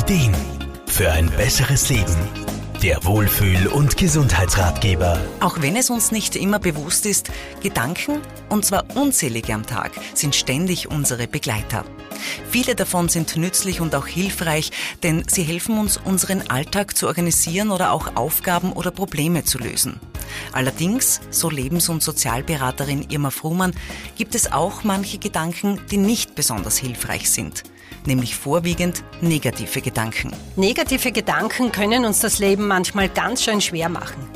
Ideen 0.00 0.34
für 0.86 1.12
ein 1.12 1.30
besseres 1.36 1.90
Leben. 1.90 2.16
Der 2.82 3.04
Wohlfühl- 3.04 3.66
und 3.66 3.98
Gesundheitsratgeber. 3.98 5.20
Auch 5.40 5.60
wenn 5.60 5.76
es 5.76 5.90
uns 5.90 6.10
nicht 6.10 6.36
immer 6.36 6.58
bewusst 6.58 7.04
ist, 7.04 7.30
Gedanken, 7.62 8.22
und 8.48 8.64
zwar 8.64 8.84
unzählige 8.96 9.52
am 9.52 9.66
Tag, 9.66 9.92
sind 10.14 10.34
ständig 10.34 10.90
unsere 10.90 11.26
Begleiter. 11.26 11.84
Viele 12.48 12.74
davon 12.74 13.10
sind 13.10 13.36
nützlich 13.36 13.82
und 13.82 13.94
auch 13.94 14.06
hilfreich, 14.06 14.70
denn 15.02 15.24
sie 15.26 15.42
helfen 15.42 15.76
uns, 15.76 15.98
unseren 15.98 16.48
Alltag 16.48 16.96
zu 16.96 17.06
organisieren 17.06 17.70
oder 17.70 17.92
auch 17.92 18.16
Aufgaben 18.16 18.72
oder 18.72 18.92
Probleme 18.92 19.44
zu 19.44 19.58
lösen. 19.58 20.00
Allerdings, 20.52 21.20
so 21.30 21.50
Lebens- 21.50 21.88
und 21.88 22.02
Sozialberaterin 22.02 23.06
Irma 23.08 23.30
Fruhmann, 23.30 23.72
gibt 24.16 24.34
es 24.34 24.52
auch 24.52 24.84
manche 24.84 25.18
Gedanken, 25.18 25.80
die 25.90 25.96
nicht 25.96 26.34
besonders 26.34 26.78
hilfreich 26.78 27.30
sind 27.30 27.64
nämlich 28.06 28.34
vorwiegend 28.34 29.04
negative 29.20 29.80
Gedanken. 29.80 30.32
Negative 30.56 31.12
Gedanken 31.12 31.72
können 31.72 32.04
uns 32.04 32.20
das 32.20 32.38
Leben 32.38 32.66
manchmal 32.66 33.08
ganz 33.08 33.42
schön 33.42 33.60
schwer 33.60 33.88
machen. 33.88 34.26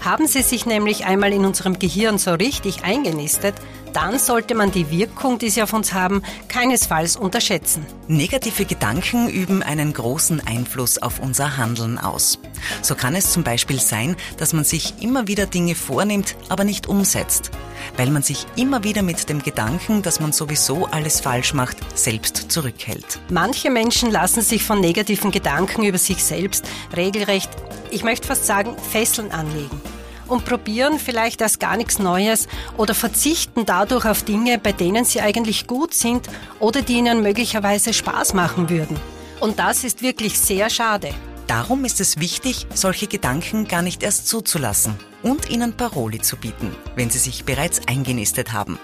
Haben 0.00 0.26
sie 0.26 0.42
sich 0.42 0.66
nämlich 0.66 1.06
einmal 1.06 1.32
in 1.32 1.44
unserem 1.44 1.78
Gehirn 1.78 2.18
so 2.18 2.34
richtig 2.34 2.84
eingenistet, 2.84 3.54
dann 3.94 4.18
sollte 4.18 4.54
man 4.54 4.72
die 4.72 4.90
Wirkung, 4.90 5.38
die 5.38 5.48
sie 5.48 5.62
auf 5.62 5.72
uns 5.72 5.94
haben, 5.94 6.22
keinesfalls 6.48 7.16
unterschätzen. 7.16 7.86
Negative 8.08 8.64
Gedanken 8.64 9.28
üben 9.28 9.62
einen 9.62 9.92
großen 9.92 10.46
Einfluss 10.46 10.98
auf 10.98 11.20
unser 11.20 11.56
Handeln 11.56 11.98
aus. 11.98 12.38
So 12.82 12.94
kann 12.94 13.14
es 13.14 13.32
zum 13.32 13.44
Beispiel 13.44 13.80
sein, 13.80 14.16
dass 14.36 14.52
man 14.52 14.64
sich 14.64 14.94
immer 15.00 15.28
wieder 15.28 15.46
Dinge 15.46 15.74
vornimmt, 15.74 16.36
aber 16.48 16.64
nicht 16.64 16.88
umsetzt, 16.88 17.50
weil 17.96 18.10
man 18.10 18.22
sich 18.22 18.46
immer 18.56 18.84
wieder 18.84 19.02
mit 19.02 19.28
dem 19.28 19.42
Gedanken, 19.42 20.02
dass 20.02 20.20
man 20.20 20.32
sowieso 20.32 20.86
alles 20.86 21.20
falsch 21.20 21.54
macht, 21.54 21.76
selbst 21.96 22.50
zurückhält. 22.50 23.20
Manche 23.30 23.70
Menschen 23.70 24.10
lassen 24.10 24.42
sich 24.42 24.64
von 24.64 24.80
negativen 24.80 25.30
Gedanken 25.30 25.84
über 25.84 25.98
sich 25.98 26.22
selbst 26.22 26.64
regelrecht, 26.96 27.50
ich 27.90 28.02
möchte 28.02 28.26
fast 28.26 28.46
sagen, 28.46 28.76
Fesseln 28.90 29.30
anlegen 29.30 29.80
und 30.28 30.44
probieren 30.44 30.98
vielleicht 30.98 31.40
erst 31.40 31.60
gar 31.60 31.76
nichts 31.76 31.98
Neues 31.98 32.48
oder 32.76 32.94
verzichten 32.94 33.66
dadurch 33.66 34.04
auf 34.04 34.22
Dinge, 34.22 34.58
bei 34.58 34.72
denen 34.72 35.04
sie 35.04 35.20
eigentlich 35.20 35.66
gut 35.66 35.94
sind 35.94 36.28
oder 36.60 36.82
die 36.82 36.94
ihnen 36.94 37.22
möglicherweise 37.22 37.92
Spaß 37.92 38.34
machen 38.34 38.68
würden. 38.70 38.96
Und 39.40 39.58
das 39.58 39.84
ist 39.84 40.02
wirklich 40.02 40.38
sehr 40.38 40.70
schade. 40.70 41.10
Darum 41.46 41.84
ist 41.84 42.00
es 42.00 42.18
wichtig, 42.18 42.66
solche 42.72 43.06
Gedanken 43.06 43.68
gar 43.68 43.82
nicht 43.82 44.02
erst 44.02 44.28
zuzulassen 44.28 44.94
und 45.22 45.50
ihnen 45.50 45.74
Paroli 45.74 46.20
zu 46.20 46.36
bieten, 46.36 46.74
wenn 46.96 47.10
sie 47.10 47.18
sich 47.18 47.44
bereits 47.44 47.86
eingenistet 47.86 48.52
haben. 48.52 48.78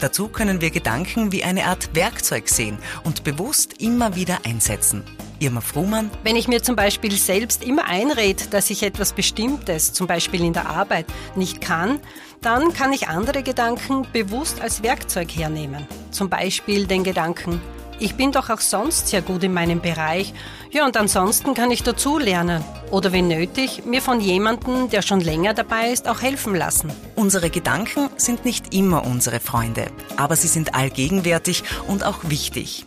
Dazu 0.00 0.28
können 0.28 0.60
wir 0.60 0.70
Gedanken 0.70 1.32
wie 1.32 1.42
eine 1.42 1.64
Art 1.66 1.94
Werkzeug 1.94 2.48
sehen 2.48 2.78
und 3.02 3.24
bewusst 3.24 3.80
immer 3.80 4.14
wieder 4.14 4.40
einsetzen. 4.44 5.02
Irma 5.38 5.60
Fruhmann. 5.60 6.10
Wenn 6.22 6.36
ich 6.36 6.48
mir 6.48 6.62
zum 6.62 6.76
Beispiel 6.76 7.12
selbst 7.12 7.64
immer 7.64 7.84
einrede, 7.84 8.44
dass 8.50 8.70
ich 8.70 8.82
etwas 8.82 9.12
Bestimmtes, 9.12 9.92
zum 9.92 10.06
Beispiel 10.06 10.44
in 10.44 10.52
der 10.52 10.68
Arbeit, 10.68 11.06
nicht 11.34 11.60
kann, 11.60 12.00
dann 12.40 12.72
kann 12.72 12.92
ich 12.92 13.08
andere 13.08 13.42
Gedanken 13.42 14.06
bewusst 14.12 14.60
als 14.60 14.82
Werkzeug 14.82 15.30
hernehmen. 15.30 15.86
Zum 16.10 16.28
Beispiel 16.28 16.86
den 16.86 17.04
Gedanken, 17.04 17.60
ich 18.00 18.16
bin 18.16 18.32
doch 18.32 18.50
auch 18.50 18.60
sonst 18.60 19.08
sehr 19.08 19.22
gut 19.22 19.44
in 19.44 19.52
meinem 19.52 19.80
Bereich. 19.80 20.34
Ja, 20.70 20.84
und 20.84 20.96
ansonsten 20.96 21.54
kann 21.54 21.70
ich 21.70 21.84
dazu 21.84 22.18
lernen. 22.18 22.64
Oder 22.90 23.12
wenn 23.12 23.28
nötig, 23.28 23.84
mir 23.84 24.02
von 24.02 24.20
jemandem, 24.20 24.90
der 24.90 25.02
schon 25.02 25.20
länger 25.20 25.54
dabei 25.54 25.90
ist, 25.90 26.08
auch 26.08 26.20
helfen 26.20 26.54
lassen. 26.54 26.92
Unsere 27.14 27.50
Gedanken 27.50 28.08
sind 28.16 28.44
nicht 28.44 28.74
immer 28.74 29.06
unsere 29.06 29.40
Freunde, 29.40 29.86
aber 30.16 30.34
sie 30.36 30.48
sind 30.48 30.74
allgegenwärtig 30.74 31.62
und 31.86 32.04
auch 32.04 32.18
wichtig. 32.24 32.84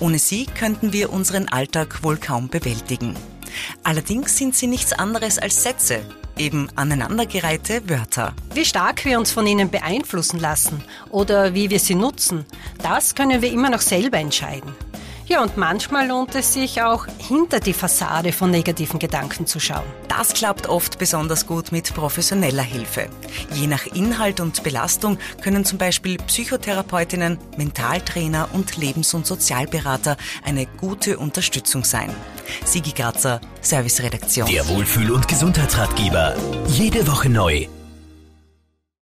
Ohne 0.00 0.18
sie 0.18 0.46
könnten 0.46 0.92
wir 0.92 1.12
unseren 1.12 1.48
Alltag 1.48 2.02
wohl 2.02 2.16
kaum 2.16 2.48
bewältigen. 2.48 3.16
Allerdings 3.82 4.36
sind 4.36 4.54
sie 4.54 4.66
nichts 4.66 4.92
anderes 4.92 5.38
als 5.38 5.62
Sätze, 5.62 6.00
eben 6.36 6.68
aneinandergereihte 6.74 7.88
Wörter. 7.88 8.34
Wie 8.54 8.64
stark 8.64 9.04
wir 9.04 9.18
uns 9.18 9.30
von 9.30 9.46
ihnen 9.46 9.70
beeinflussen 9.70 10.40
lassen 10.40 10.82
oder 11.10 11.54
wie 11.54 11.70
wir 11.70 11.80
sie 11.80 11.94
nutzen, 11.94 12.44
das 12.82 13.14
können 13.14 13.42
wir 13.42 13.50
immer 13.50 13.70
noch 13.70 13.80
selber 13.80 14.18
entscheiden. 14.18 14.74
Ja, 15.28 15.42
und 15.42 15.56
manchmal 15.56 16.06
lohnt 16.06 16.36
es 16.36 16.52
sich 16.52 16.82
auch, 16.82 17.06
hinter 17.18 17.58
die 17.58 17.72
Fassade 17.72 18.30
von 18.32 18.50
negativen 18.50 19.00
Gedanken 19.00 19.46
zu 19.46 19.58
schauen. 19.58 19.82
Das 20.06 20.34
klappt 20.34 20.68
oft 20.68 20.98
besonders 20.98 21.46
gut 21.46 21.72
mit 21.72 21.92
professioneller 21.94 22.62
Hilfe. 22.62 23.08
Je 23.52 23.66
nach 23.66 23.86
Inhalt 23.86 24.38
und 24.38 24.62
Belastung 24.62 25.18
können 25.42 25.64
zum 25.64 25.78
Beispiel 25.78 26.16
Psychotherapeutinnen, 26.18 27.38
Mentaltrainer 27.56 28.48
und 28.52 28.76
Lebens- 28.76 29.14
und 29.14 29.26
Sozialberater 29.26 30.16
eine 30.44 30.66
gute 30.66 31.18
Unterstützung 31.18 31.82
sein. 31.82 32.10
Sigi 32.64 32.92
Grazer, 32.92 33.40
Serviceredaktion. 33.62 34.48
Der 34.48 34.68
Wohlfühl- 34.68 35.10
und 35.10 35.26
Gesundheitsratgeber. 35.26 36.36
Jede 36.68 37.04
Woche 37.08 37.28
neu 37.28 37.66